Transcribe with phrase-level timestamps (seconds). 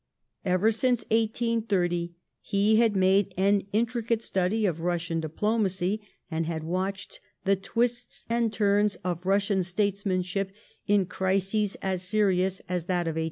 [0.43, 6.63] Ever since 1880 he had made an intricate study of Russian diplo macy, and had
[6.63, 10.49] watched the twists and turns of Bussian^ statesmanship
[10.87, 13.19] in crises as serious as that of 1840.